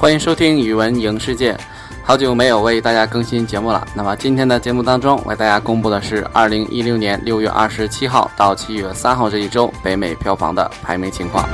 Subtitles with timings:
[0.00, 1.54] 欢迎收听语文影世界。
[2.02, 3.86] 好久没有为大家更新节目了。
[3.94, 11.46] 那么今天的节目当中，为大家公布的是二零一六年六月二十七号到七月三号这一周北美票房的排名情况。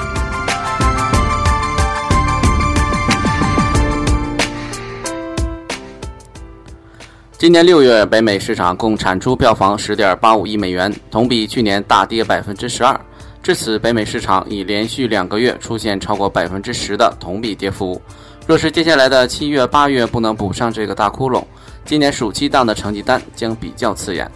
[7.36, 12.98] 今年六月，北美市场共产出票房十点八五亿美元，同比去年大跌百分之十二。
[13.42, 18.00] 至此，北美市场已连续两个月出现超过百分之十的同比跌幅。
[18.46, 21.42] 若是接下来的七月、八月不能补上这个大窟窿，
[21.84, 24.30] 今年暑期档的成绩单将比较刺眼。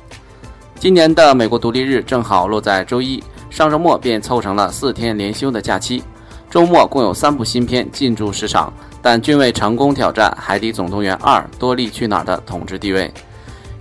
[0.80, 6.03] 今年的美国独立日正好落在周一，上周末便凑成了四天连休的假期。
[6.50, 13.08] 周末共有三部新片进驻市场，但均未成功挑战《海底总动员二：多利去哪儿》的统治地位。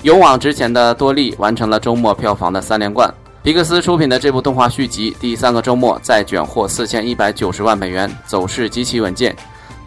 [0.04, 3.12] 勇往直前的多利完成了周末票房的三连冠。
[3.42, 9.36] 皮克斯出品的这部动画续集，第三个周末再卷获四千一百九十万美元，走势极其稳健。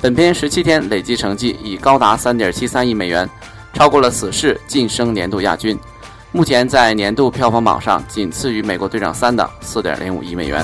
[0.02, 3.30] 本片十七天累计成绩已高达三点七三亿美元，
[3.72, 5.78] 超过了《死侍》，晋升年度亚军。
[6.32, 10.60] 目前在年度票房榜上仅次于《美国队长三》的四点零五亿美元。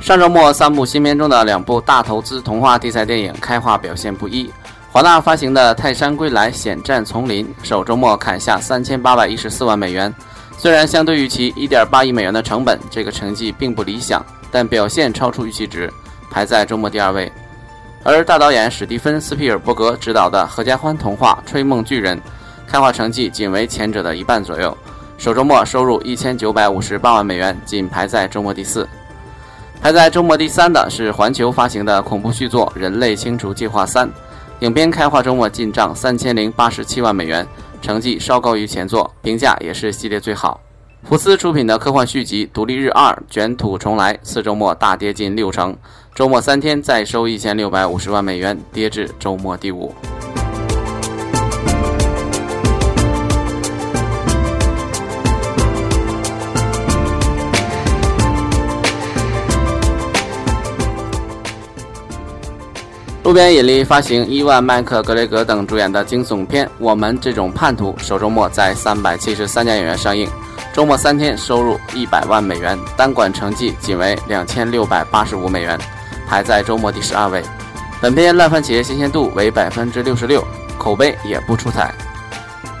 [0.00, 4.48] 上周末，三部新片中的两部大投资童话题材电影开画表现不一。
[4.90, 10.12] 华纳发行的《泰山归来：险战丛林》首周末砍下三千八百一十四万美元，
[10.56, 15.92] 虽然相对于其一点八亿美元的成本，这个成绩并不理想，但表现超出预期值，
[16.30, 17.30] 排在周末第二位。
[18.02, 22.16] 而大导演史蒂芬·斯皮尔伯格执导的《合家欢童话：吹梦巨人》，
[22.66, 24.76] 开画成绩仅为前者的一半左右，
[25.18, 28.88] 首周末收入一千九百五十八万美元，仅排在周末第四。
[29.82, 34.08] 排在周末第三的是环球发行的恐怖续作《人类清除计划三》，
[34.60, 37.46] 影片开画周末进账三千零八十七万美元，
[37.80, 40.60] 成绩稍高于前作，评价也是系列最好。
[41.04, 45.76] 福斯出品的科幻续集《独立日二：卷土重来》四周末大跌近六成，
[46.12, 49.94] 周末三天再收一千六百五十万美元，跌至周末第五。
[63.28, 70.26] 路边引力发行伊万·麦克格雷格等主演的惊悚片《我们这种叛徒》首周末在三百七十三家影院上映，
[70.72, 75.78] 周末三天收入一百万美元，单馆成绩仅为两千六百八十五美元，
[76.26, 77.42] 排在周末第十二位。
[78.00, 80.42] 本片烂番茄新鲜度为百分之六十六，
[80.78, 81.94] 口碑也不出彩。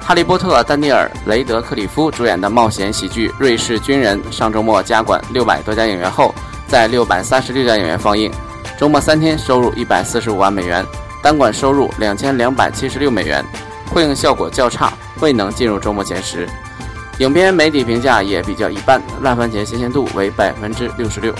[0.02, 6.34] 《哈利波特》丹尼尔·雷德克里夫主演的冒险喜剧《瑞士军人》上周末加馆六百多家影院后，
[6.66, 8.32] 在六百三十六家影院放映。
[8.78, 10.86] 周末三天收入一百四十五万美元，
[11.20, 13.44] 单管收入两千两百七十六美元，
[13.90, 16.48] 会映效果较差，未能进入周末前十。
[17.18, 21.34] 影片媒体评价也比较一般，烂番茄新鲜度为百分之六十六。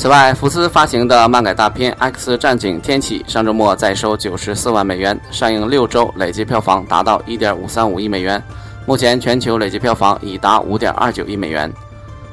[0.00, 8.42] 此外，福斯发行的漫改大片《X 战警：天启》上周末再收九十四万美元，上映六周累计票房达到一点五三五亿美元，
[8.86, 11.70] 目前全球累计票房已达五点二九亿美元。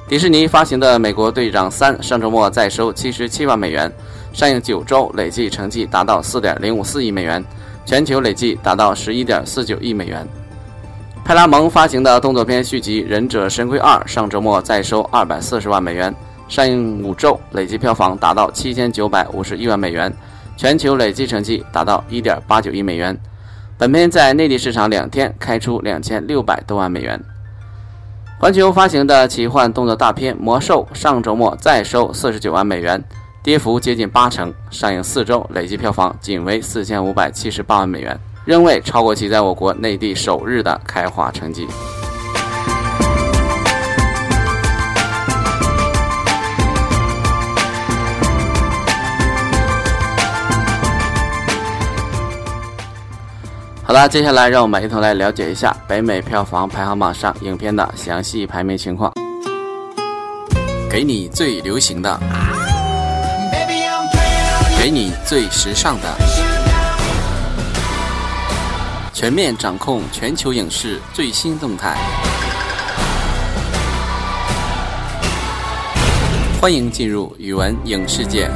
[0.08, 3.92] 迪士尼发行的《美国队长三》上周末再收七十七万美元，
[4.32, 7.44] 上映九周累计成绩达到四点零五四亿美元，
[7.86, 10.26] 全球累计达到十一点四九亿美元。
[11.26, 16.16] 派拉蒙发行的动作片续集《忍者神龟二》上周末再收二百四十万美元。
[16.48, 20.12] 上映五周，累计票房达到七千九百五十一万美元，
[20.56, 23.18] 全球累计成绩达到一点八九亿美元。
[23.78, 27.22] 本片在内地市场两天开出两千六百多万美元。
[28.40, 33.04] 环球发行的奇幻动作大片《魔兽》上周末再收四十九万美元，
[33.44, 34.54] 跌幅接近八成。
[34.70, 41.68] 上映四周，累计票房仅为四千五百七十八万美元，仍未超过其在我国内地首日的开画成绩。
[53.88, 59.14] 好了，接下来让我们一同来了解一下北美票房排行榜上影片的详细排名情况。
[60.92, 62.20] 给你最流行的，
[64.78, 66.18] 给你最时尚的，
[69.14, 71.96] 全面掌控全球影视最新动态。
[76.60, 78.52] 欢迎进入语文影视界。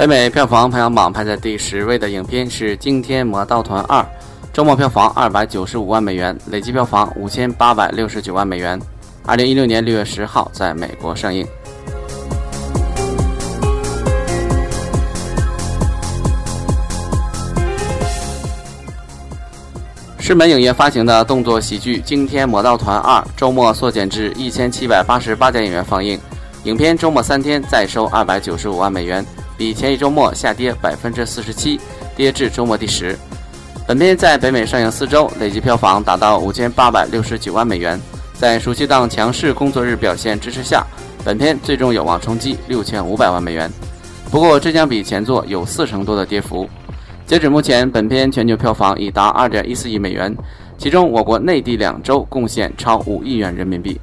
[0.00, 4.00] 北美票房排行榜排在第十位的影片是《惊天魔盗团二》，
[4.50, 8.80] 周末票房二百九十五万美元，累计票房五千八百六十九万美元。
[9.26, 11.46] 二零一六年六月十号在美国上映。
[20.18, 26.18] 世门影业发行的动作喜剧《惊天魔盗团二》周末缩减至一千七百八十八家影院放映，
[26.64, 29.22] 影片周末三天再收二百九十五万美元。
[29.60, 31.78] 比前一周末下跌百分之四十七，
[32.16, 33.14] 跌至周末第十。
[33.86, 38.00] 本片在北美上映四周，累计票房达到五千八百六十九万美元。
[38.32, 40.82] 在暑期档强势工作日表现支持下，
[41.22, 43.70] 本片最终有望冲击六千五百万美元。
[44.30, 46.66] 不过，这将比前作有四成多的跌幅。
[47.26, 50.34] 截止目前，本片全球票房已达二点一四亿美元，
[50.78, 54.00] 其中我国内地两周贡献超五亿元人民币。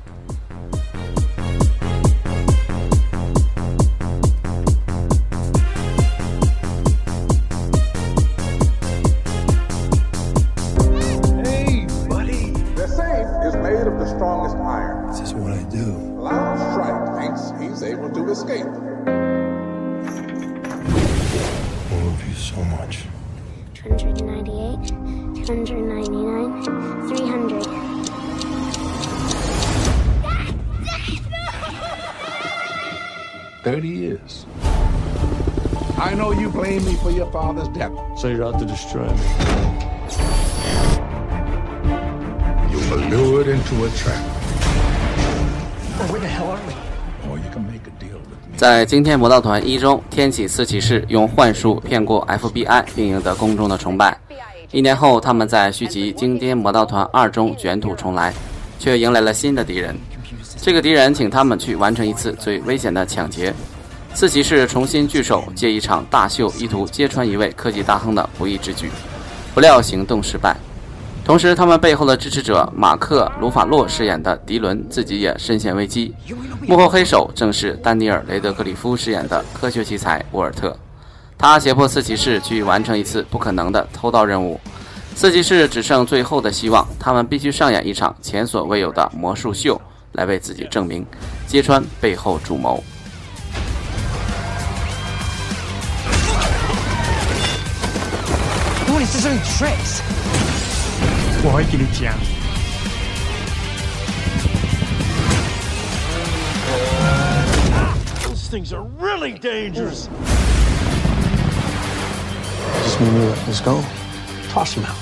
[33.68, 34.46] 30 years.
[35.98, 37.92] I know you blame me for your father's death.
[38.18, 39.22] So you're out to destroy me.
[42.72, 44.26] You were lured into a trap.
[46.10, 47.30] Where the hell are we?
[47.30, 48.07] Or you can make a deal with me.
[48.58, 54.20] 在《惊天魔盗团一》中，天启四骑士用幻术骗过 FBI，并赢得公众的崇拜。
[54.72, 58.34] 一年后，他们在续集《惊天魔盗团二》中卷土重来，
[58.80, 59.96] 却迎来了新的敌人。
[60.60, 63.54] 这个敌人请他们去完成一次最危险的抢劫。
[64.16, 68.90] 四骑士重新聚首，借一场大秀，意图揭穿一位科技大亨的不义之举。
[69.54, 70.58] 不料行动失败。
[71.28, 76.16] 同时，他们背后的支持者马克·鲁法洛饰演的迪伦自己也深陷危机。
[76.62, 80.74] 幕后黑手正是丹尼尔·雷德克里夫饰演的科学奇才沃尔特。
[81.38, 84.58] 他胁迫四骑士去完成一次不可能的偷盗任务。
[85.16, 89.80] 四骑士只剩最后的希望，他们必须上演一场前所未有的魔术秀。
[90.14, 91.06] 来为自己证明，
[91.46, 92.82] 揭穿背后主谋。
[98.88, 100.57] What is this tricks？
[101.48, 102.14] 我会跟你讲。
[108.28, 110.10] Those things are really dangerous.
[112.84, 113.82] Just mean you let this go.
[114.50, 114.98] Toss them out.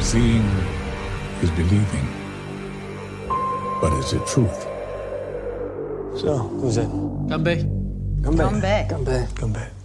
[0.00, 0.46] Seeing
[1.42, 2.06] is believing.
[3.80, 4.64] But is it truth?
[6.20, 6.88] So, who's it?
[7.26, 7.66] Gumby.
[8.22, 8.88] Gumby.
[8.88, 9.26] Gumby.
[9.34, 9.75] Gumby.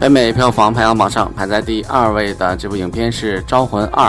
[0.00, 4.08] 北美票房排行榜上排在第二位的这部影片是《招魂二》，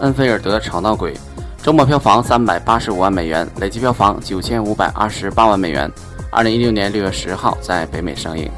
[0.00, 1.14] 恩菲尔德吵闹鬼，
[1.62, 5.88] 周末票房三百八十五万美元，累计票房九千五百二十八万美元。
[6.32, 8.50] 二零一六年六月十号在北美上映。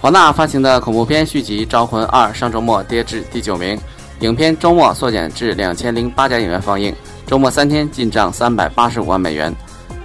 [0.00, 3.78] 华纳发行的恐怖片续集《招魂二》上周末跌至第九名，
[4.20, 6.96] 影片周末缩减至两千零八家影院放映。
[7.28, 9.54] 周末三天进账三百八十五万美元，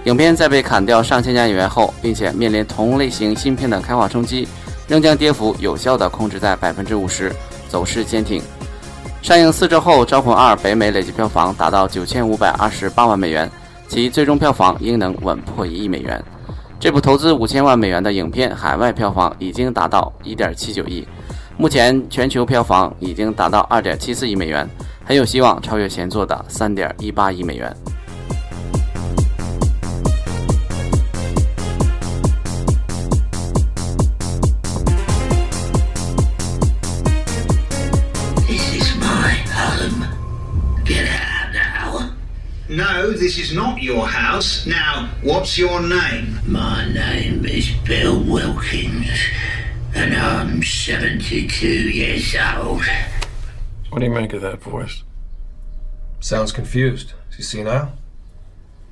[0.04, 4.46] 影片在被砍掉上千家影院后，并且面临同类型新片的开画冲击，
[4.86, 7.34] 仍将跌幅有效地控制在百分之五十，
[7.66, 8.42] 走势坚挺。
[9.22, 13.50] 上映四周后，《招魂二》北美累计票房达到九千五百二十八万美元，
[13.88, 16.22] 其最终票房应能稳破一亿美元。
[16.78, 21.08] 这部投资五千万美元的影片，海外票房已经达到一点七九亿，
[21.56, 24.68] 目前全球票房已经达到二点七四亿美元。
[25.06, 27.76] 很有希望超越前作的三点一八亿美元。
[38.48, 40.06] This is my home.
[40.86, 42.14] Get out now.
[42.66, 44.66] No, this is not your house.
[44.66, 46.40] Now, what's your name?
[46.46, 49.10] My name is Bill Wilkins,
[49.94, 52.82] and I'm 72 years old.
[53.90, 55.04] What do you make of that voice?
[56.20, 57.14] Sounds confused.
[57.30, 57.92] Is he senile?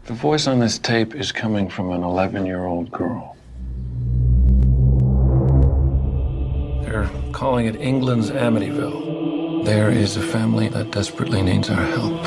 [0.04, 3.36] The voice on this tape is coming from an 11 year old girl.
[6.84, 9.64] They're calling it England's Amityville.
[9.64, 12.20] There is a family that desperately needs our help.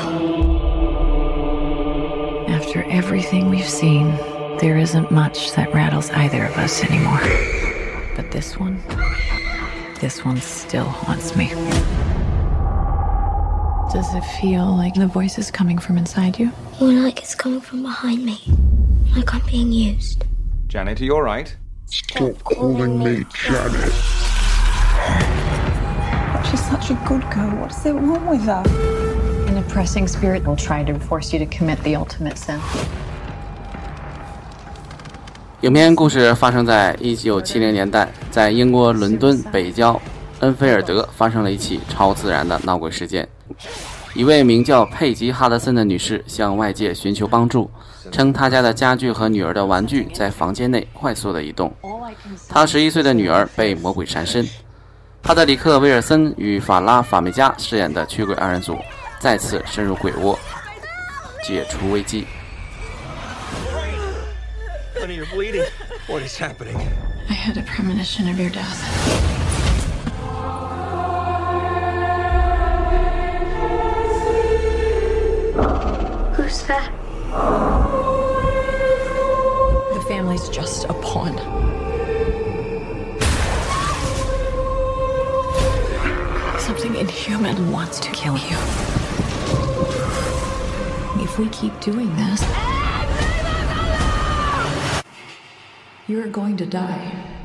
[2.48, 4.16] After everything we've seen,
[4.58, 7.65] there isn't much that rattles either of us anymore.
[8.16, 8.82] But this one,
[10.00, 11.50] this one still haunts me.
[13.92, 16.50] Does it feel like the voice is coming from inside you?
[16.80, 18.40] Or like it's coming from behind me.
[19.14, 20.24] Like I'm being used.
[20.66, 21.54] Janet, are you alright?
[21.84, 23.92] Stop calling me Janet.
[26.50, 27.50] She's such a good girl.
[27.60, 28.62] What's there wrong with her?
[29.46, 32.60] An oppressing spirit will try to force you to commit the ultimate sin.
[35.62, 39.98] 影片故事发生在一九七零年代，在英国伦敦北郊
[40.40, 43.26] 恩菲尔德发生了一起超自然的闹鬼事件。
[44.12, 47.70] 一位名叫佩吉·哈德森的女士向外界寻求帮助，
[48.12, 51.74] 称她家的家具和女儿的玩具在房间内快速的移动。
[52.50, 54.46] 她十一岁的女儿被魔鬼缠身。
[55.22, 58.76] 哈德里克·威尔森与法拉·法梅加饰演的驱鬼二人组
[59.18, 60.38] 再次深入鬼窝，
[61.42, 62.26] 解除危机。
[65.06, 65.64] Honey, you're bleeding.
[66.08, 66.76] What is happening?
[67.28, 68.82] I had a premonition of your death.
[76.34, 76.90] Who's that?
[79.94, 81.36] The family's just a pawn.
[86.58, 88.56] Something inhuman wants to kill you.
[91.22, 92.75] If we keep doing this,
[96.08, 97.35] you're going to die.《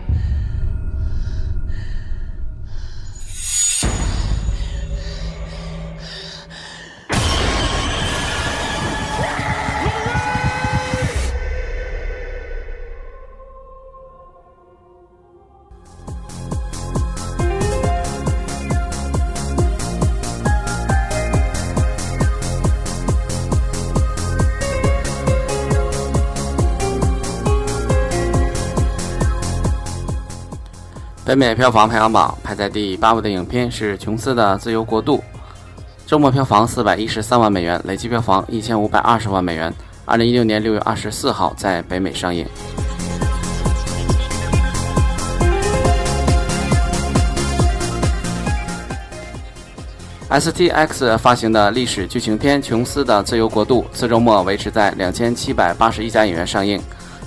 [31.31, 35.17] 北美票房排行榜》排在第八位的影片是琼斯的《自由国度》，
[36.05, 39.73] 周末票房四百一十三万美元，累计票房一千五百二十万美元。
[40.03, 42.45] 二零一六年六月二十四号在北美上映。
[50.29, 56.77] STX 发行的历史剧情片《琼斯的自由国度》次周末维持在两千七百八十一家影院上映，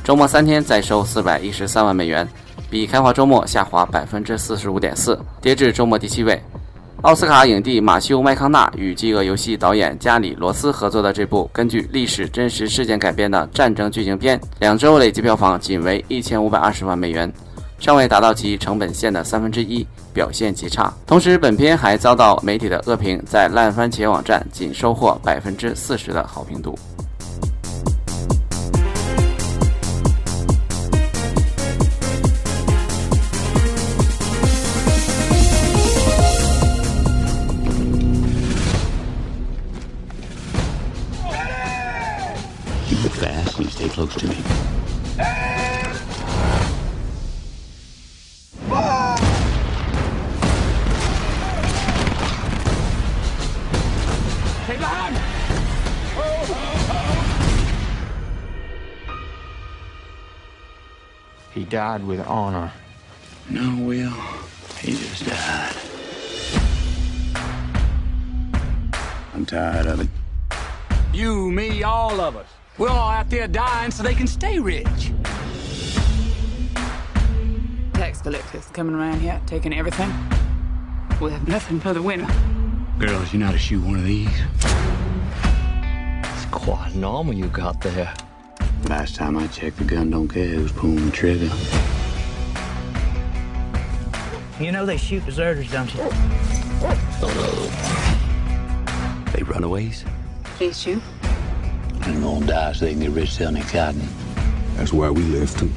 [0.05, 2.29] 周末三天再收四百一十三万美元，
[2.75, 6.43] 比开画周末下滑百分之四十五点四，跌至周末第七位。
[7.03, 17.33] 奥斯卡影帝马修·麦康纳与《饥饿游戏》导演加里·罗斯合作的这部根据历史真实事件改编的战争剧情片，两周累计票房仅为一千五百二十万美元，
[17.79, 20.93] 尚未达到其成本线的三分之一，表现极差。
[21.07, 26.77] 同时，本片还遭到媒体的恶评，在烂番茄网站仅收获百分之四十的好评度。
[44.07, 44.65] Fast and you stay close to me.
[61.55, 62.73] He died with honor.
[63.49, 64.11] No, Will.
[64.81, 65.77] He just died.
[69.33, 70.09] I'm tired of it.
[71.13, 72.49] You, me, all of us.
[72.77, 75.13] We're all out there dying so they can stay rich.
[77.93, 80.13] Tax collectors coming around here taking everything.
[81.21, 82.27] We have nothing for the winner.
[82.99, 84.29] Girls, you know how to shoot one of these?
[86.35, 88.13] It's quite normal you got there.
[88.89, 91.51] Last time I checked, the gun don't care who's pulling the trigger.
[94.59, 96.03] You know they shoot deserters, don't you?
[99.33, 100.05] They runaways?
[100.57, 101.03] Please shoot.
[102.07, 104.03] And gonna die so they can get rich selling their cotton.
[104.77, 105.71] That's why we left him.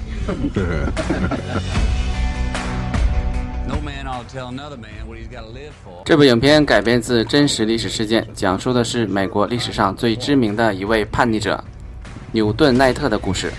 [3.65, 6.03] No man ought to tell another man what he's got to live for.
[6.03, 11.63] 这部影片改编自真实历史事件，讲述的是美国历史上最知名的一位叛逆者
[12.34, 13.50] 纽顿·奈特的故事。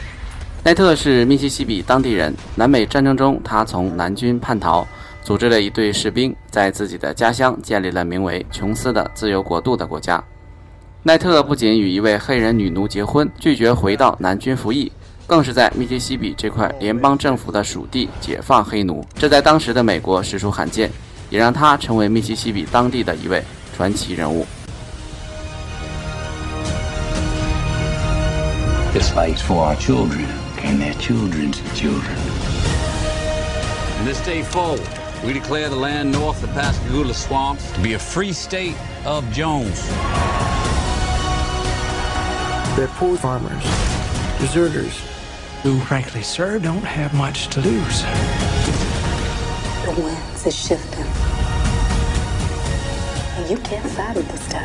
[0.63, 4.87] 奈特是密西西比当地人，南北战争中他从南军叛逃，
[5.23, 10.23] 组织了一队士兵，在自己的家乡建立了名为琼斯的自由国度的国家。
[11.05, 14.91] 奈特不仅与一位黑人女奴结婚，拒绝回到南军服役，
[15.29, 20.91] 更是在密西西比这块联邦政府的属地解放黑奴，这在当时的美国实属罕见，
[21.31, 23.43] 也让他成为密西西比当地的一位
[23.77, 24.45] 传奇人物。
[28.93, 30.27] This fight's for our children
[30.65, 32.17] and their children's children.
[33.97, 34.81] From this day forward,
[35.25, 38.75] we declare the land north of Pascagoula Swamps to be a free state
[39.05, 39.89] of Jones.
[42.79, 43.65] They're poor farmers,
[44.39, 45.01] deserters,
[45.65, 48.03] who, frankly, sir, don't have much to lose.
[49.83, 51.05] The winds are shifting.
[53.35, 54.65] And you can't fight it this time.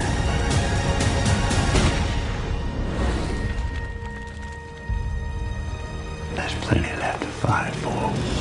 [6.36, 8.33] There's plenty left to fight for.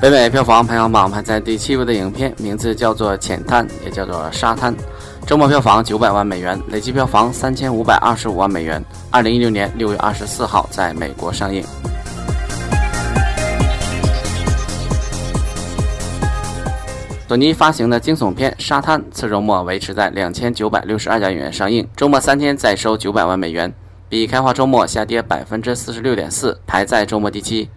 [0.00, 4.74] 北美票房排行榜排在第七位的影片，名字叫做《浅滩》，也叫做《沙滩》。
[5.26, 8.82] 周末票房九百万美元，累计票房三千五百二十五万美元。
[9.10, 11.62] 二零一六年六月二十四号在美国上映。
[17.28, 23.70] 索尼发行的惊悚片《沙滩》次周末维持在两千九百六十二家影院上映，周末三天再收九百万美元，
[24.08, 27.68] 比开画周末下跌百分之四十六点四，排在周末第七。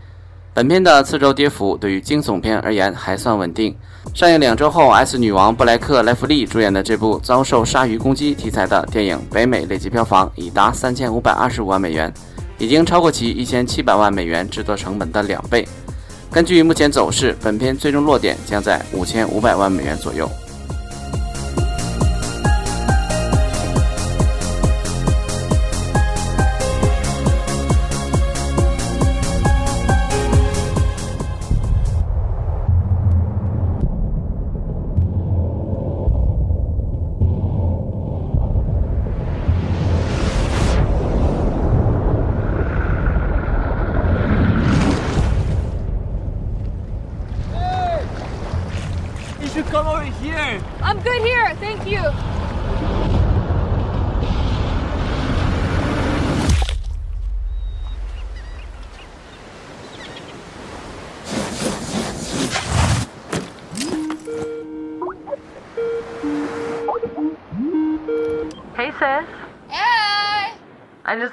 [0.56, 3.76] 本片的次周跌幅对于惊悚片而言还算稳定。
[4.14, 12.14] 上映两周后，S 女王布莱克·莱弗利主演的这部遭受鲨鱼攻击题材的电影，北美累计票房已达三千五百二十五万美元，
[12.60, 15.68] 已经超过其一千七百万美元制作成本的两倍。
[16.30, 20.30] 根据目前走势，本片最终落点将在五千五百万美元左右。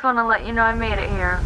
[0.01, 1.41] Just want to let you know I made it here.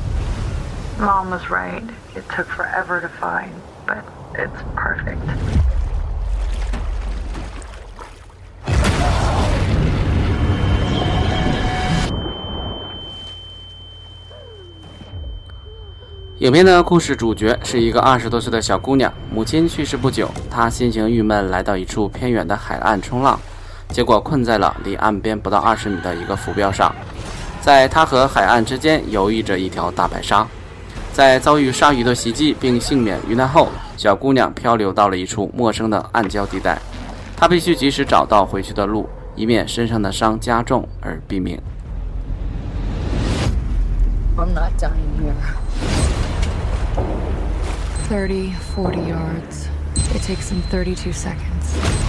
[1.00, 1.82] Mom was right.
[2.14, 3.50] It took forever to find,
[3.84, 5.18] but it's perfect.
[16.38, 23.40] 影片的故事主角是一个二十多岁的小姑娘，母亲去世不久，她心情郁闷，来到一处偏远的海岸冲浪，
[23.88, 26.94] 结果困在了离岸边不到二十米的一个浮标上。
[27.64, 30.46] 在她和海岸之间游弋着一条大白鲨。
[31.14, 36.78] 在遭遇鲨鱼的袭击并幸免于难后，小姑娘漂流到了一处陌生的暗礁地带，
[37.34, 41.58] 她必须及时找到回去的路，以免身上的伤加重而毙命。
[44.36, 45.32] I'm not dying here.
[48.10, 49.68] 30, 40 yards.
[50.12, 51.32] It takes 32 seconds.《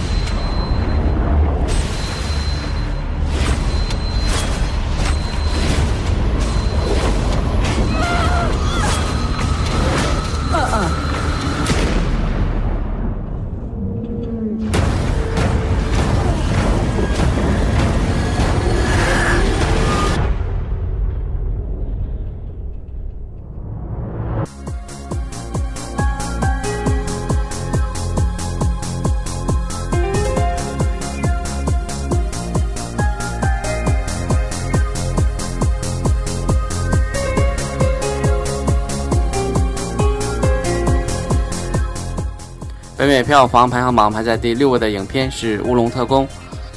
[43.16, 46.28] 北票房排行榜排在第六位的影片是《乌龙特工》，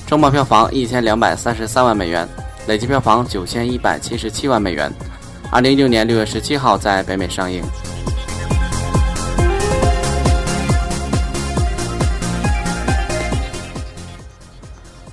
[0.07, 2.25] 周末票房一千两百三十三万美元，
[2.65, 4.89] 累计票房九千一百七十七万美元。
[5.51, 7.61] 二零一六年六月十七号在北美上映。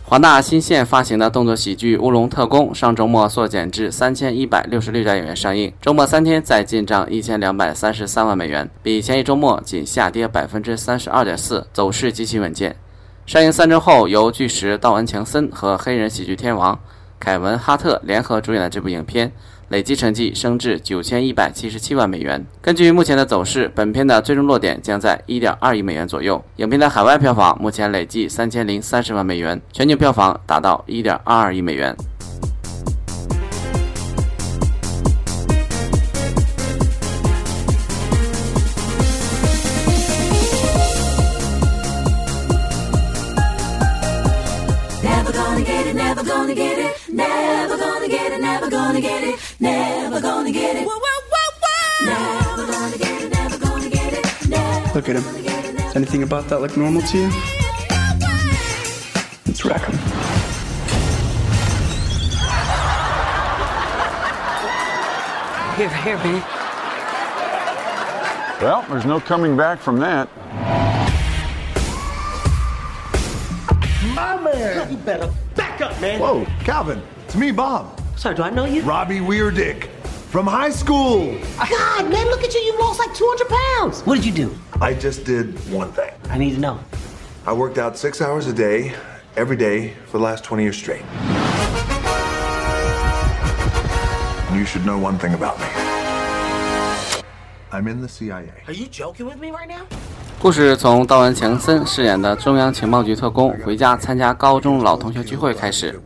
[0.08, 12.76] 华纳新线发行的动作喜剧《乌龙特工》上周末缩减至三千一百六十六家影院上映，周末三天再进账一千两百三十三万美元，比前一周末仅下跌百分之三十二点四，走势极其稳健。
[13.26, 16.78] 上映三周后，由巨石道恩·强森和黑人喜剧天王
[17.18, 19.32] 凯文·哈特联合主演的这部影片，
[19.68, 22.44] 累计成绩升至九千一百七十七万美元。
[22.60, 26.42] 根据目前的走势，本片的最终落点将在一点二亿美元左右。
[26.56, 31.96] 影片的海外票房目前累计三千零三十万美元，全球票房达到一点二二亿美元。
[48.70, 50.86] never gonna get it, never gonna get it.
[50.86, 52.06] Whoa, whoa, whoa, whoa.
[52.06, 54.48] Never gonna get it, never gonna get it.
[54.48, 55.96] Never Look at him.
[55.96, 57.30] Anything about that look normal to you?
[59.46, 59.96] Let's rack him.
[65.76, 66.42] Here, here, man.
[68.60, 70.28] Well, there's no coming back from that.
[74.14, 74.90] My man!
[74.90, 76.18] You better back up, man!
[76.18, 77.95] Whoa, Calvin, it's me, Bob.
[78.16, 78.82] Sorry, do I know you?
[78.82, 79.88] Robbie Weirdick
[80.30, 81.38] from high school.
[81.58, 84.00] God, man, look at you—you've lost like 200 pounds.
[84.02, 84.58] What did you do?
[84.80, 86.12] I just did one thing.
[86.30, 86.80] I need to know.
[87.46, 88.94] I worked out six hours a day,
[89.36, 91.04] every day, for the last 20 years straight.
[94.56, 95.66] You should know one thing about me.
[97.70, 98.50] I'm in the CIA.
[98.66, 99.86] Are you joking with me right now?
[100.38, 105.98] 故事从道恩·强森饰演的中央情报局特工回家参加高中老同学聚会开始。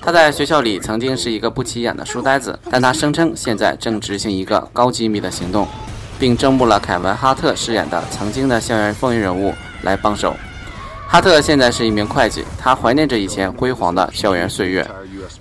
[0.00, 5.68] 他在学校里曾经是一个不起眼的书呆子，但他声称现在正执行一个高机密的行动，
[6.18, 9.52] 并征募了凯文·哈特饰演的曾经的校园风云人物
[9.82, 10.34] 来帮手。
[11.06, 14.86] 哈特现在是一名会计，他怀念着以前辉煌的校园岁月。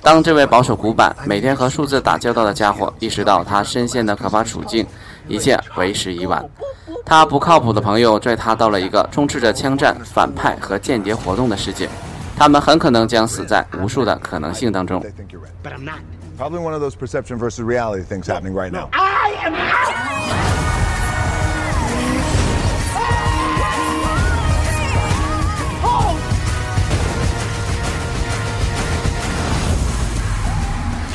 [0.02, 4.86] 当这位保守古板、每天和数字打交道的家伙意识到他深陷的可怕处境，
[5.28, 6.44] 一切为时已晚。
[7.06, 11.88] 他不靠谱的朋友拽他到了一个充斥着枪战、反派和间谍活动的世界，
[12.38, 15.02] 他们很可能将死在无数的可能性当中。
[16.38, 18.90] Probably one of those perception versus reality things happening right now.
[18.92, 19.96] I am out!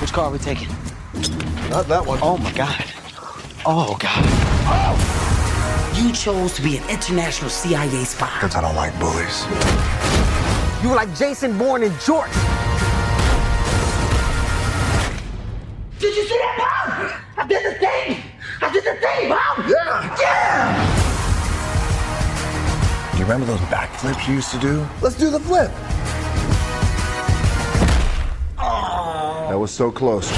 [0.01, 0.69] Which car are we taking?
[1.71, 2.19] Not that one.
[2.21, 2.92] Oh my god.
[3.65, 4.25] Oh god.
[5.97, 8.29] You chose to be an international CIA spy.
[8.41, 9.47] Because I don't like bullies.
[10.83, 12.33] You were like Jason Bourne in Jorts.
[16.01, 17.13] Did you see that, Mom?
[17.37, 18.23] I did the thing.
[18.61, 19.71] I did the thing, Mom.
[19.71, 20.17] Yeah.
[20.21, 20.89] Yeah.
[23.13, 24.85] Do you remember those backflips you used to do?
[25.01, 25.71] Let's do the flip.
[28.57, 30.33] That was so close.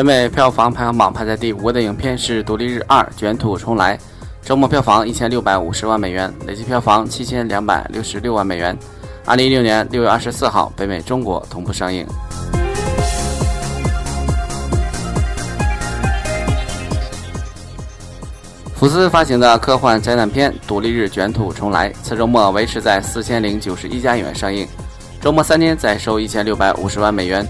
[0.00, 3.98] 北美票房排行榜排在第五位的影片是《独立日二：卷土重来》，
[4.40, 8.74] 周末票房一千六百五十万美元，累计票房七千两百六十六万美元。
[9.26, 12.06] 二零一六年六月二十四号，北美、中国同步上映。
[18.74, 24.66] 福斯发行的科幻灾难片《独立日：卷土重来》，此周末维持在四千零九十一家影院上映，
[25.20, 27.46] 周末三天再收一千六百五十万美元。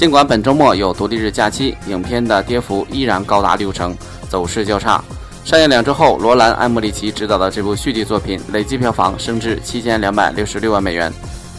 [0.00, 3.94] 尽管本周末有独立日假期，影片的跌幅依然高达六成，
[4.30, 5.04] 走势较差。
[5.44, 11.12] 上映两周后，罗兰·艾默里奇执导的这部续集作品累计票房升至七千两百六十六万美元。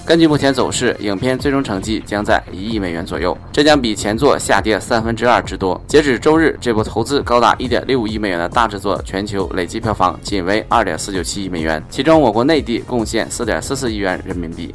[0.04, 5.80] 根据目前走势，影片最终成绩将在一亿美元左右，这将比前作下跌三分之二之多。
[5.86, 14.74] 截止周日，这部投资高达一点六五亿美元的大制作，全球累计票房仅为二点四九七亿美元，其中我国内地贡献四点四四亿元人民币。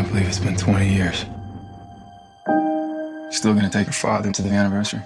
[0.00, 1.26] Can't believe it's been 20 years.
[3.30, 5.02] Still gonna take your father to the anniversary?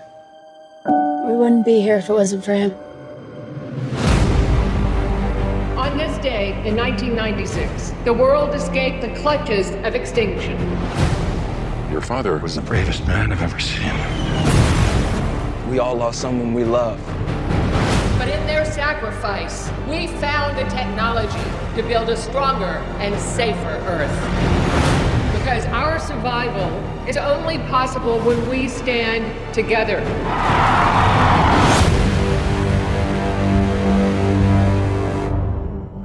[0.87, 2.73] We wouldn't be here if it wasn't for him.
[5.77, 10.57] On this day in 1996, the world escaped the clutches of extinction.
[11.91, 13.91] Your father was the bravest man I've ever seen.
[15.69, 17.05] We all lost someone we love.
[18.17, 24.54] But in their sacrifice, we found the technology to build a stronger and safer Earth.
[25.45, 26.71] Because our survival
[27.07, 30.01] is only possible when we stand together.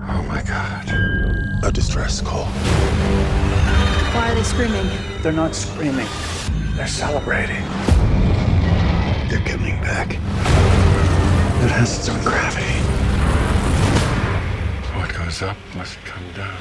[0.10, 0.90] Oh my god.
[1.64, 2.48] A distress call.
[4.14, 4.90] Why are they screaming?
[5.22, 6.08] They're not screaming.
[6.76, 7.64] They're celebrating.
[9.30, 10.16] They're coming back.
[11.64, 12.76] It has its own gravity.
[15.00, 16.58] What goes up must come down.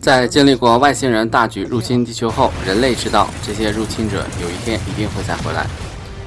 [0.00, 5.66] 在经历过外星人大举入侵地球后，人类知道这些入侵者有一天一定会再回来。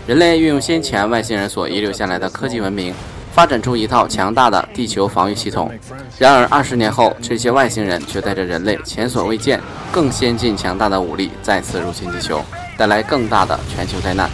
[0.08, 2.94] 人类运用先前外星人所遗留下来的科技文明，
[3.34, 5.72] 发展出一套强大的地球防御系统。
[6.20, 9.60] 然而，二十年后，这些外星人却带着人类前所未见、
[9.92, 12.44] 更先进、强大的武力再次入侵地球，
[12.78, 14.30] 带来更大的全球灾难。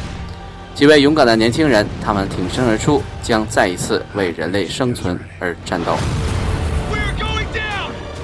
[0.76, 5.96] 几位勇敢的年轻人，他们挺身而出，将再一次为人类生存而战斗。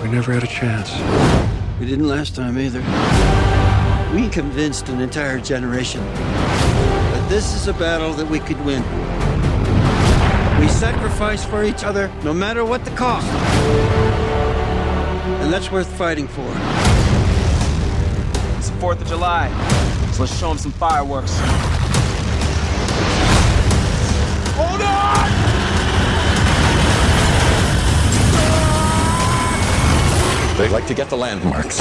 [0.08, 0.90] We never had a chance.
[1.82, 2.80] We didn't last time either.
[4.16, 8.84] We convinced an entire generation that this is a battle that we could win.
[10.62, 13.28] We sacrifice for each other no matter what the cost.
[15.42, 16.48] And that's worth fighting for.
[18.58, 19.50] It's the 4th of July,
[20.14, 21.38] so let's show them some fireworks.
[30.58, 31.78] They like to get the landmarks.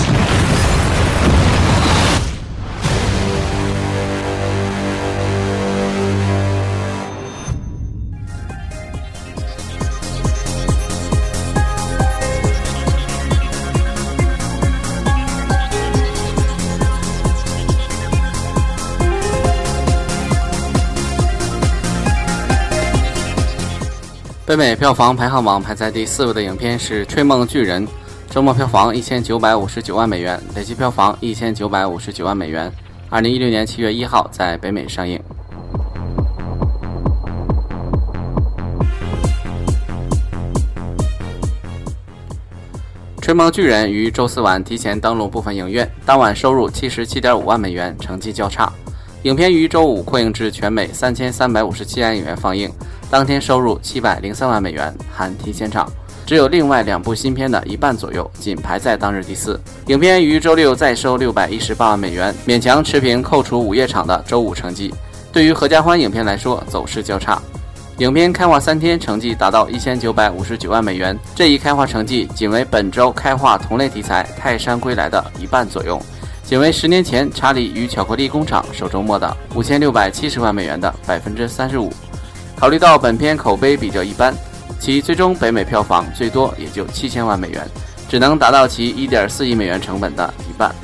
[24.47, 27.85] 北美票房排行榜排在第四位的影片是《吹梦巨人》，
[28.37, 32.71] 周末票房一千九百五十九万美元，累计票房一千九百五十九万美元。
[33.09, 35.19] 二零一六年七月一号在北美上映。
[43.23, 48.71] 《吹毛巨人》于周四晚提前登陆部分影院，当晚收入七十七点五万美元，成绩较差。
[49.23, 52.71] 影片于周五扩映至全美三千三百五十七家影院放映，
[53.11, 55.91] 当天收入七百零三万美元，含提前场，
[56.27, 59.59] 只有另外两部新片的一半左右，仅排在当日第四。
[59.87, 64.93] 影片于周六再收六百一十八万美元，勉强持平扣除午夜场的周五成绩。
[65.33, 67.41] 对于合家欢影片来说，走势较差。
[67.99, 75.99] 影片开画三天成绩达到一千九百五十九万美元，这一开画成绩仅为本周开画同类题材《泰山归来》的一半左右。
[76.43, 81.93] 仅为十年前《查理与巧克力工厂》首周末的五千六百七十万美元的百分之三十五。
[82.57, 84.35] 考虑到本片口碑比较一般，
[84.79, 87.67] 其最终北美票房最多也就七千万美元，
[88.09, 90.75] 只能达到其一点四亿美元成本的一半。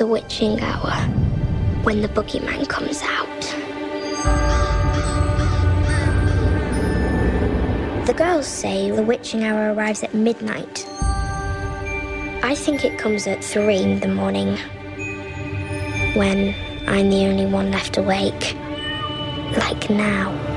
[0.00, 0.92] The witching hour
[1.82, 3.40] when the boogeyman comes out.
[8.06, 10.86] The girls say the witching hour arrives at midnight.
[12.42, 14.56] I think it comes at three in the morning
[16.16, 16.54] when
[16.88, 18.56] I'm the only one left awake.
[19.58, 20.49] Like now.《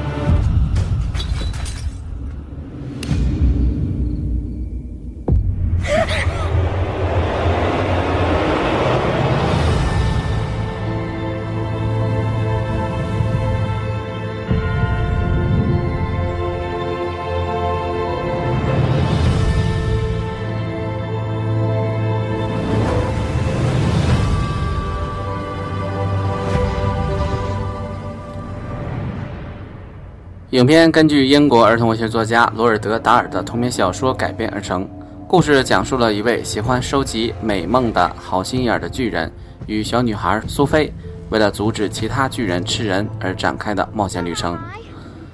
[30.54, 34.88] 影片根据英国儿童文学作家罗尔德·达尔的同名小说改编而成。
[35.28, 39.32] 故事讲述了一位喜欢收集美梦的好心眼儿的巨人
[39.66, 40.94] 与小女孩苏菲
[41.32, 44.56] 为了阻止其他巨人吃人而展开的冒险旅程。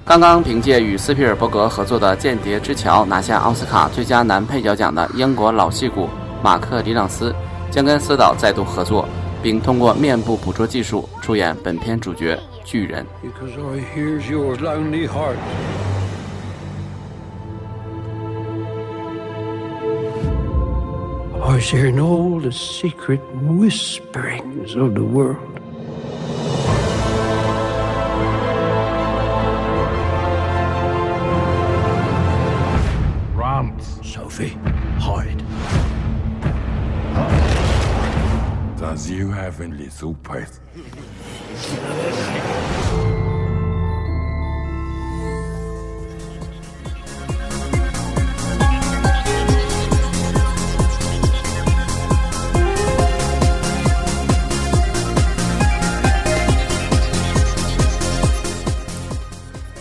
[0.06, 6.08] 刚刚凭借与斯皮尔伯格合作的《间谍之桥》拿下奥斯卡最佳男配角奖的英国老戏骨
[6.42, 7.34] 马克·里朗斯
[7.70, 9.06] 将跟斯导再度合作，
[9.42, 13.04] 并通过面部捕捉技术出演本片主角巨人。
[13.20, 15.36] Because I hears your lonely heart.
[21.42, 25.58] I was hearing all the secret whisperings of the world.
[33.34, 33.80] Run.
[34.04, 34.56] Sophie,
[35.00, 35.42] hide.
[38.78, 40.60] Does you have any supers?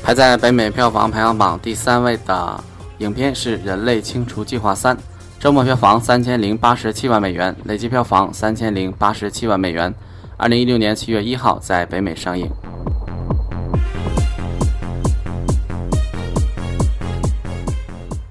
[0.10, 2.63] 排在北美票房排行榜第三位的
[2.98, 4.98] 影片是《人类清除计划三》，
[5.39, 9.93] 周末票房三千零八十七万美元，累计票房三千零八十七万美元。
[10.36, 12.48] 二零一六年七月一号在北美上映。《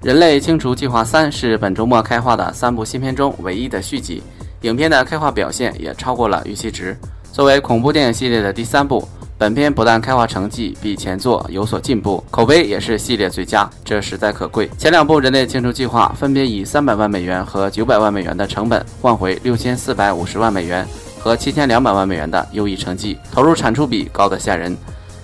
[0.02, 4.20] 人类清除计划三》是本周末开画的三部新片中唯一的续集，
[4.62, 6.96] 影片的开画表现也超过了预期值。
[7.30, 14.68] 作为恐怖电影系列的第三部，本片不但开画成绩比前作有所进步，口碑也是系列最佳，这实在可贵。
[14.76, 20.84] 前两部《人类清除计划》分别以三百万美元和九百万美元的成本换回六千四百五十万美元
[21.20, 24.76] 和七千两百万美元的优异成绩，投入产出比高得吓人。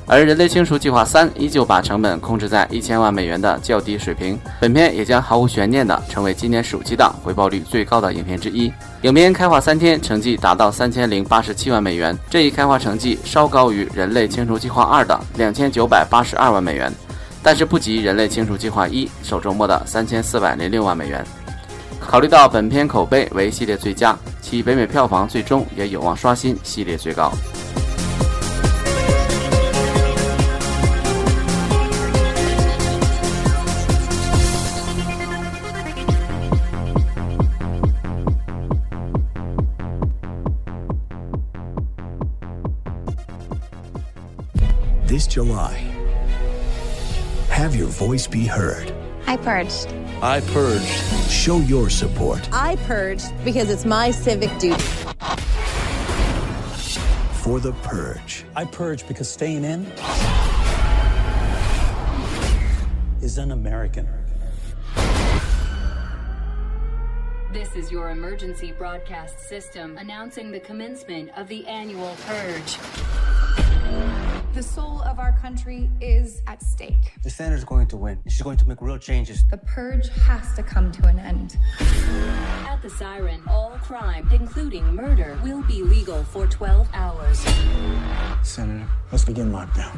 [0.06, 8.70] 而《人类清除计划三》依旧把成本控制在一千万美元的较低水平，本片也将毫无悬念地成为今年暑期档回报率最高的影片之一。
[9.02, 16.92] 影片开画三天，成绩达到三千零八十七万美元，这一开画成绩稍高于《人类清除计划二》的两千九百八十二万美元，
[17.42, 21.24] 但是不及《人类清除计划一》首周末的三千四百零六万美元。
[21.98, 27.32] 考虑到本片口碑为系列最佳，其北美票房最终也有望刷新系列最高。
[45.34, 45.74] July,
[47.48, 48.94] have your voice be heard.
[49.26, 49.88] I purged.
[50.22, 50.86] I purged.
[51.28, 54.80] Show your support I purged because it's my civic duty.
[57.42, 58.44] for the purge.
[58.54, 59.84] I purge because staying in
[63.20, 64.06] is un American.
[67.52, 72.78] This is your emergency broadcast system announcing the commencement of the annual purge.
[74.54, 77.18] The soul of our country is at stake.
[77.24, 78.20] The senator's going to win.
[78.28, 79.44] She's going to make real changes.
[79.50, 81.56] The purge has to come to an end.
[82.64, 87.44] At the siren, all crime, including murder, will be legal for 12 hours.
[88.44, 89.90] Senator, let's begin lockdown.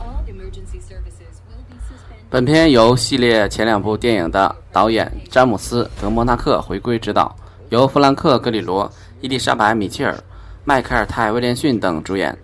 [0.00, 2.26] All emergency services will be suspended.
[2.30, 7.36] 本片由系列前两部电影的导演詹姆斯·德莫纳克回归执导，
[7.68, 10.18] 由弗兰克·格里罗、伊丽莎白·米切尔、
[10.64, 12.36] 迈克尔·泰·威廉逊等主演。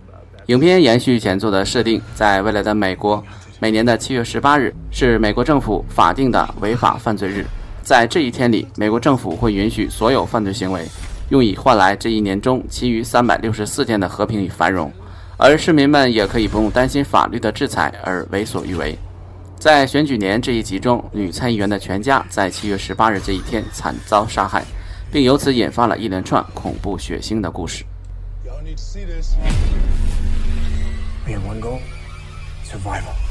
[0.47, 3.21] 影片延续前作的设定，在未来的美国，
[3.59, 7.45] 每年的七月十八日是美国政府法定的违法犯罪日。
[7.83, 10.87] 在这一天里，美国政府会允许所有犯罪行为，
[11.31, 14.93] 用以换来这一年中其余三百六十四天的和平与繁荣，
[15.37, 18.97] 而市民们也可以不用担心法律的制裁而为所欲为。
[19.59, 24.65] 在选举年这一集中，女参议员的全家在七月十八日这一天惨遭杀害，
[25.11, 27.85] 并由此引发了一连串恐怖血腥的故事。
[31.27, 31.83] We have one goal
[32.63, 33.26] survival.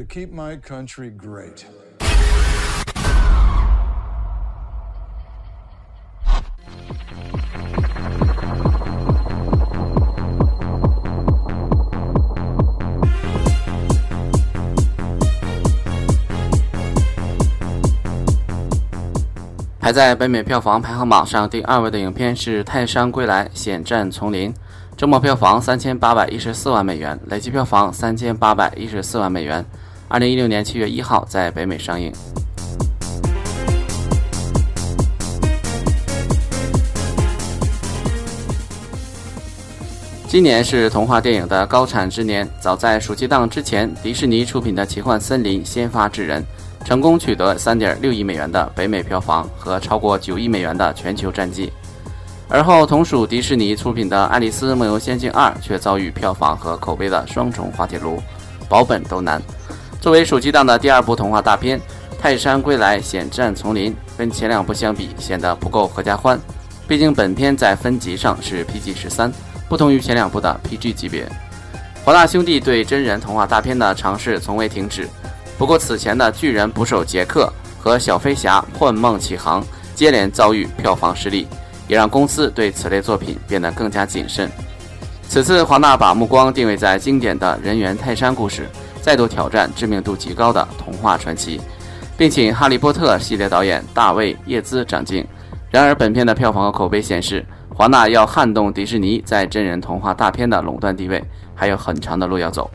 [0.00, 1.66] To keep my country great.
[19.78, 24.50] 排在北美票房排行榜上第二位的影片是《泰山归来：险战丛林》，
[24.96, 29.62] 周末票房三千八百一十四万美元，累计票房三千八百一十四万美元。
[30.12, 32.12] 二零一六年七月一号在北美上映。
[40.26, 46.44] 今年是童话电影的高产之年，早在暑期档之前，迪士尼出品的《奇幻森林》先发制人，
[46.84, 51.72] 成功取得三点六亿美元的北美票房和超过九亿美元的全球战绩。
[52.48, 58.20] 而后，同属迪士尼出品的《爱丽丝梦游仙境二》却遭遇票房和口碑的双重滑铁卢，
[58.68, 59.40] 保本都难。
[60.00, 61.78] 作为暑期档的第二部童话大片，
[62.18, 66.40] 《泰山归来：险战丛林》跟前两部相比显得不够合家欢，
[66.88, 69.30] 毕竟本片在分级上是 PG 十三。
[69.68, 71.28] 不同于前两部的 PG 级别，
[72.02, 75.06] 华纳兄弟对真人童话大片的尝试从未停止。
[75.58, 79.62] 不过，此前的《巨人捕手杰克》和《小飞侠：幻梦启航》
[79.94, 81.46] 接连遭遇票房失利，
[81.86, 84.50] 也让公司对此类作品变得更加谨慎。
[85.28, 88.66] 此次华纳把目光定位在经典的人猿泰山故事，
[89.00, 91.60] 再度挑战知名度极高的童话传奇，
[92.16, 95.26] 并请《哈利波特》系列导演大卫·叶兹掌镜。
[95.70, 97.44] 然而，本片的票房和口碑显示，
[97.74, 101.22] 华纳要撼动迪士尼在真人童话大片的垄断地位，
[101.54, 102.70] 还有很长的路要走。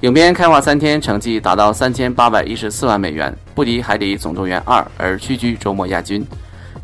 [0.00, 6.24] 影片开画三天，成绩达到三千八百一十四万美元，不敌《海底总动员二》而屈居周末亚军。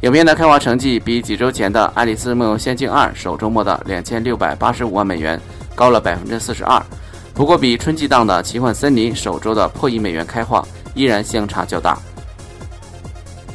[0.01, 5.41] 影片的开画成绩比几周前的《爱丽丝梦游仙境二》首周末的两千六百八十五万美元
[5.75, 6.83] 高了百分之四十二，
[7.35, 11.99] 不过比春季档的《奇幻森林》首周的破亿美元开画依然相差较大。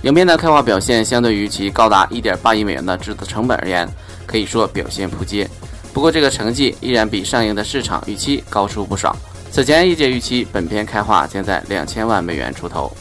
[0.04, 3.88] 影片的开画表现相对于其高达一点八亿美元的制作成本而言，
[4.26, 5.50] 可以说表现扑街。
[5.94, 9.16] 不过这个成绩依然比上映的市场预期高出不少。
[9.52, 12.92] 此前，业界预期本片开画将在两千万美元出头。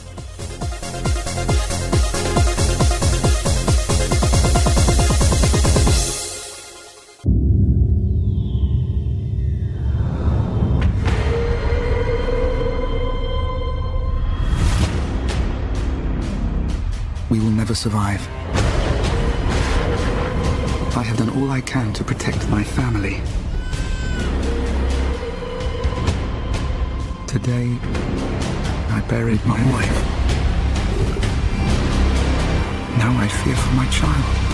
[17.77, 18.27] Survive.
[20.97, 23.21] I have done all I can to protect my family.
[27.27, 27.77] Today,
[28.97, 29.99] I buried my wife.
[32.97, 34.46] Now I fear for my child.《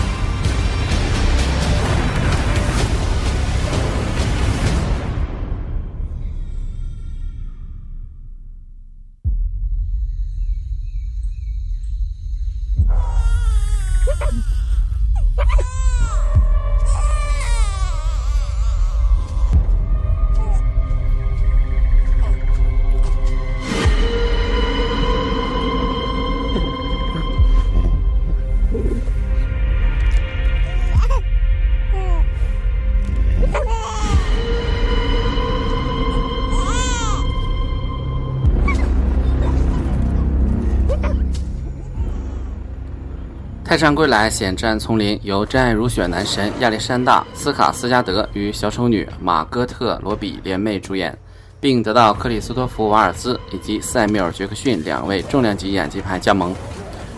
[43.83, 51.13] 泰山归来：险战丛林》由真爱如雪男神亚历山大·斯卡斯加德与小丑女玛戈特·罗比联袂主演，
[51.59, 56.55] 并得到克里斯托弗·瓦尔兹以及塞缪尔·杰克逊两位重量级演技派加盟。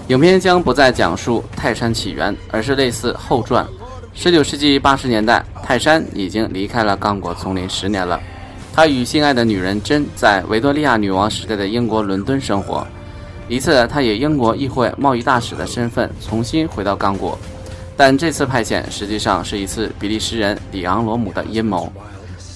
[0.07, 3.63] 影片将不再讲述泰山起源，而是类似后传。
[4.17, 8.19] 19世纪80年代，泰山已经离开了刚果丛林十年了，
[8.73, 12.87] 他与心爱的女人珍在维多利亚女王时代的英国伦敦生活。
[13.47, 17.37] 一次，他以英国议会贸易大使的身份重新回到刚果，
[17.95, 21.91] 但这次派遣实际上是一次比利时人里昂·罗姆的阴谋。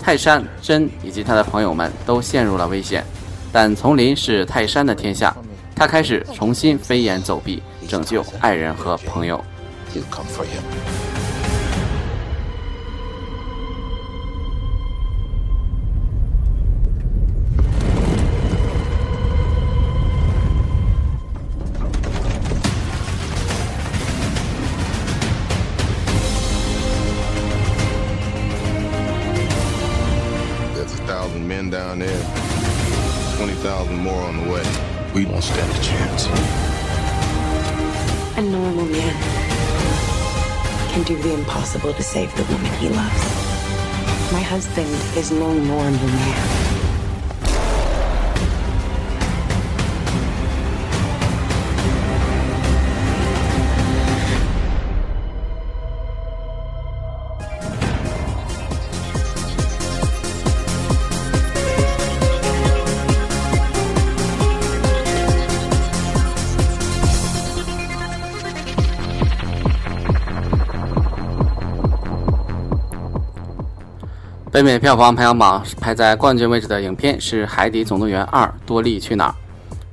[0.01, 3.03] 泰山、珍以及他的朋友们都陷入了危险，
[3.51, 5.35] 但丛林是泰山的天下，
[5.75, 9.43] 他开始重新飞檐走壁，拯救爱人和朋友。
[45.15, 46.58] Is no normal man.《
[74.51, 79.29] 北美票房排行榜》排在冠军位置的影片是《海底总动员二：多利去哪儿》，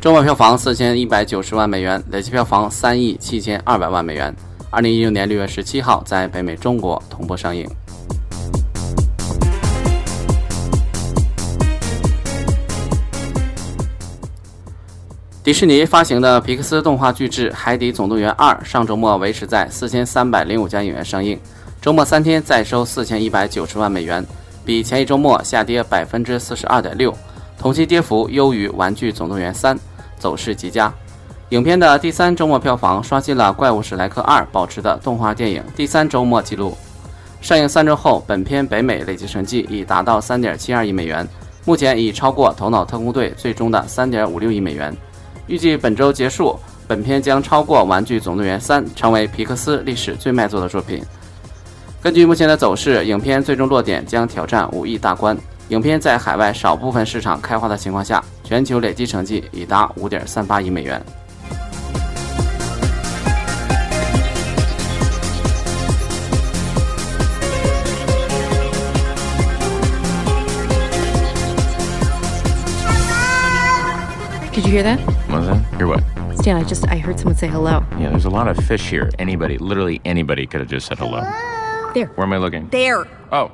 [0.01, 4.35] 周末票房四千一百九十万美元，累计票房三亿七千二百万美元。
[4.71, 7.69] 二零一六年六月十七号在北美、中国同步上映。
[15.45, 21.39] 迪士尼发行的皮克斯动画巨制《海底总动员二》上周末维持在四千三百零五家影院上映，
[21.83, 24.25] 周末三天再收四千一百九十万美元，
[24.67, 27.17] 比前一周末下跌百分之四十二点六，
[27.57, 29.77] 同期跌幅优于《玩具总动员三》，
[30.19, 30.93] 走势极佳。
[31.51, 36.77] 影片的第三周末票房刷新了《怪物史莱克二》保持的动画电影第三周末纪录。
[37.41, 41.25] 上映三周后，本片北美累计成绩已达到三点七二亿美元，
[41.65, 44.93] 目前已超过《头脑特工队》最终的三点五六亿美元。
[45.47, 46.59] 预计本周结束，
[46.89, 51.01] 本片将超过《玩具总动员三》，成为皮克斯历史最卖座的作品。
[52.07, 55.37] 根据目前的走势，影片最终落点将挑战五亿大关。
[55.71, 61.03] 影片在海外少部分市场开花的情况下，全球累计成绩已达五点三八亿美元。
[74.55, 75.01] Did you hear that?
[75.29, 75.59] Was that?
[75.77, 76.05] Hear what?
[76.37, 77.83] Stan, I just I heard someone say hello.
[77.99, 79.11] Yeah, there's a lot of fish here.
[79.19, 81.25] Anybody, literally anybody, could have just said hello.
[81.97, 82.09] There.
[82.09, 82.69] Where am I looking?
[82.69, 83.09] There.
[83.33, 83.51] Oh.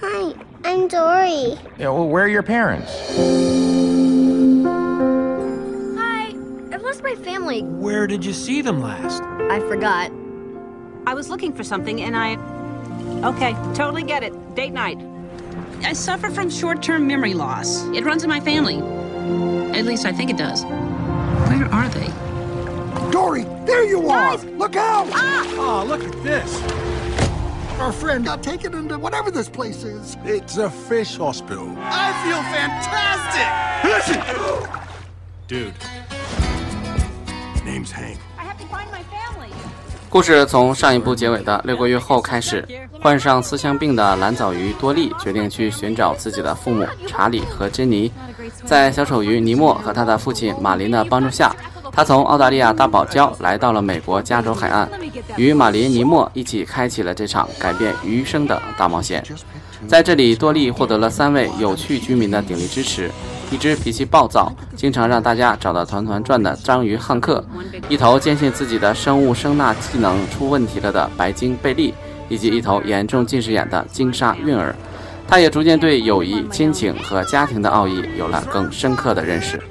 [0.00, 1.58] Hi, I'm Dory.
[1.76, 1.88] Yeah.
[1.88, 2.92] Well, where are your parents?
[5.98, 6.26] Hi,
[6.72, 7.62] I've lost my family.
[7.62, 9.24] Where did you see them last?
[9.50, 10.12] I forgot.
[11.04, 12.36] I was looking for something and I.
[13.28, 14.54] Okay, totally get it.
[14.54, 15.00] Date night.
[15.82, 17.82] I suffer from short term memory loss.
[17.86, 18.76] It runs in my family.
[19.76, 20.62] At least I think it does.
[20.62, 23.10] Where are they?
[23.10, 24.36] Dory, there you are!
[24.36, 25.08] Look out!
[25.10, 25.44] Ah!
[25.56, 26.93] Oh, look at this.
[27.80, 30.16] Our friend got taken into whatever this place is.
[30.24, 31.66] It's a fish hospital.
[31.82, 33.48] I feel fantastic!
[33.84, 34.22] Listen!
[35.48, 35.74] Dude.
[37.64, 38.18] Name's Hank.
[38.38, 39.50] I have to find my family.
[40.08, 42.66] 故事从上一部结尾的六个月后开始，
[43.02, 48.10] 患上思乡病的蓝藻鱼多利决定去寻找自己的父母查理和珍妮。
[48.64, 51.54] 在小丑鱼尼莫和他的父亲马林的帮助下，
[51.94, 54.88] 他从澳大利亚大堡礁来到了美国加州海岸，
[55.36, 59.22] 与马林、尼莫一起开启了这场改变余生的大冒险。
[59.86, 63.08] 在这里，多利获得了三位有趣居民的鼎力支持：
[63.52, 67.44] 一只脾气暴躁、经常让大家找得团团转的章鱼汉克，
[67.88, 71.94] 一头坚信自己的生物声纳技能出问题了的白鲸贝利，
[72.28, 74.74] 以及一头严重近视眼的鲸鲨韵儿。
[75.28, 79.62] 他也逐渐对友谊、亲情和家庭的奥义有了更深刻的认识。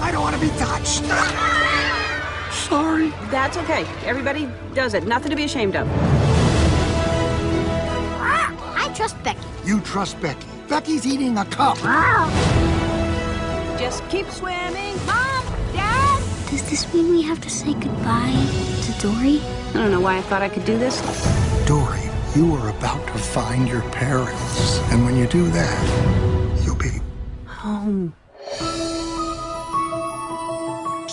[0.00, 1.04] I don't want to be touched.
[2.68, 3.10] Sorry.
[3.30, 3.84] That's okay.
[4.04, 5.06] Everybody does it.
[5.06, 5.86] Nothing to be ashamed of.
[8.18, 9.40] Ah, I trust Becky.
[9.64, 10.46] You trust Becky.
[10.68, 11.76] Becky's eating a cup.
[13.78, 14.96] Just keep swimming.
[15.06, 16.20] Mom, Dad.
[16.50, 18.46] Does this mean we have to say goodbye
[18.82, 19.40] to Dory?
[19.70, 21.00] I don't know why I thought I could do this.
[21.66, 22.00] Dory,
[22.34, 24.80] you are about to find your parents.
[24.90, 27.00] And when you do that, you'll be
[27.46, 28.14] Home.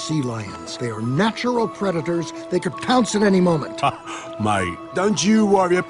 [0.03, 0.77] Sea lions.
[0.77, 2.33] They are natural predators.
[2.49, 3.81] They could pounce at any moment.
[4.41, 5.77] Mate, don't you worry.
[5.77, 5.85] ab-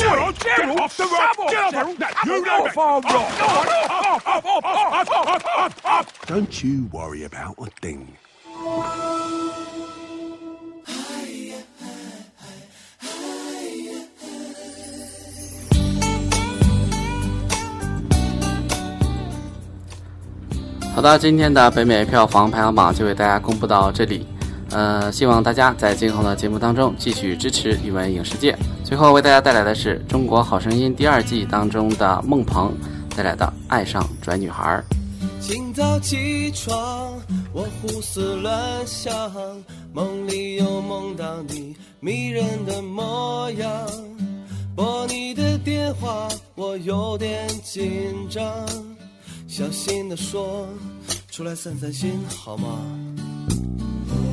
[0.00, 1.36] Gerald, Get off the rock!
[1.50, 2.66] Get off the You know
[5.86, 6.26] it!
[6.26, 8.16] Don't you worry about a thing.
[20.94, 24.24] 好的，今天的北美票房排行榜就为大家公布到这里。
[24.70, 28.56] 呃，希望大家在今后的节目当中继续支持语文影视界。
[28.84, 32.72] 最后为大家带来的是《中国好声音》第二季当中的孟鹏
[33.16, 34.80] 带来的《爱上拽女孩》。
[35.44, 37.12] 清早起床，
[37.52, 39.12] 我胡思乱想，
[39.92, 43.68] 梦里又梦到你迷人的模样。
[44.76, 48.44] 拨你的电话，我有点紧张，
[49.56, 50.66] 小心地说，
[51.30, 52.76] 出来散散心好吗？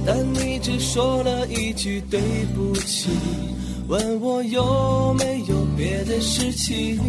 [0.03, 2.19] 但你只说了一句对
[2.55, 3.07] 不起，
[3.88, 6.99] 问我有没有别的事情。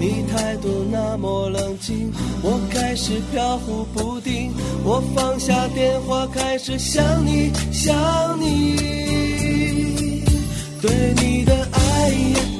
[0.00, 2.10] 你态度那么冷静，
[2.42, 4.52] 我开始飘忽不定。
[4.82, 7.94] 我放下电话，开始想你，想
[8.40, 8.76] 你，
[10.80, 12.59] 对你的爱呀爱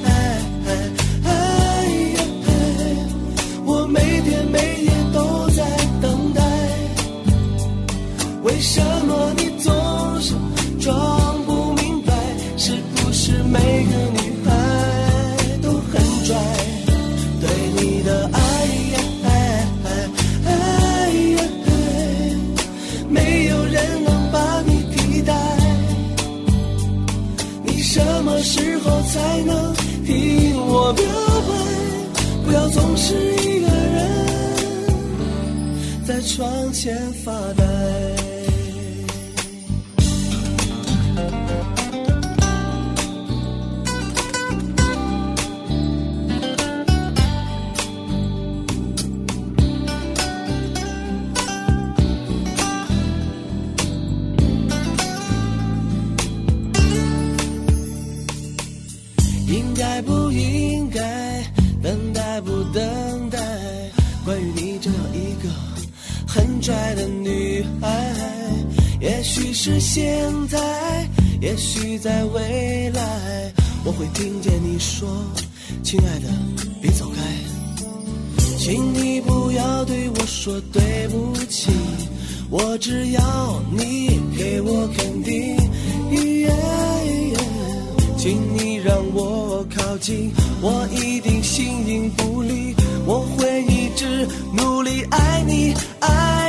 [8.61, 9.73] 什么你总
[10.21, 10.35] 是
[10.79, 12.13] 装不明白？
[12.57, 14.49] 是不是每个女孩
[15.63, 16.35] 都很拽？
[17.41, 18.39] 对你的爱
[18.93, 19.27] 呀爱
[19.83, 19.89] 爱
[20.45, 20.49] 爱
[21.09, 21.69] 呀爱，
[23.09, 25.33] 没有人能把你替代。
[27.63, 29.73] 你什么时候才能
[30.05, 31.03] 听我表
[31.47, 31.51] 白？
[32.45, 33.99] 不要总是一个人
[36.05, 36.95] 在窗前
[37.25, 37.65] 发呆。
[66.71, 68.15] 帅的女孩。
[69.01, 70.57] 也许是现在，
[71.41, 73.51] 也许在未来，
[73.83, 75.09] 我会听见你说
[75.83, 76.29] ：“亲爱的，
[76.81, 77.21] 别走开。”
[78.57, 81.71] 请你不要对我说对不起，
[82.49, 85.57] 我只要你给我肯定。
[88.17, 96.40] 请你让我靠近，我一定形影不离，我会一直努力爱你，爱。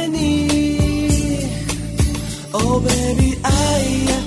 [2.74, 4.21] Oh baby，爱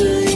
[0.00, 0.29] 是